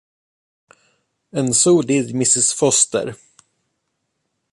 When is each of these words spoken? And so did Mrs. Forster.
And 1.31 1.55
so 1.55 1.83
did 1.83 2.07
Mrs. 2.07 2.55
Forster. 2.55 3.15